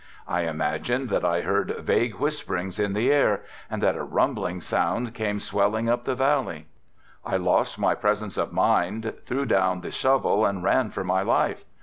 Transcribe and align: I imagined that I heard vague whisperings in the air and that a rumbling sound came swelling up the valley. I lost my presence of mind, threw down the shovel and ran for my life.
I 0.27 0.45
imagined 0.47 1.09
that 1.11 1.23
I 1.23 1.41
heard 1.41 1.75
vague 1.77 2.15
whisperings 2.15 2.79
in 2.79 2.93
the 2.93 3.11
air 3.11 3.41
and 3.69 3.83
that 3.83 3.95
a 3.95 4.03
rumbling 4.03 4.59
sound 4.59 5.13
came 5.13 5.39
swelling 5.39 5.87
up 5.89 6.05
the 6.05 6.15
valley. 6.15 6.65
I 7.23 7.37
lost 7.37 7.77
my 7.77 7.93
presence 7.93 8.35
of 8.35 8.51
mind, 8.51 9.13
threw 9.25 9.45
down 9.45 9.81
the 9.81 9.91
shovel 9.91 10.43
and 10.43 10.63
ran 10.63 10.89
for 10.89 11.03
my 11.03 11.21
life. 11.21 11.65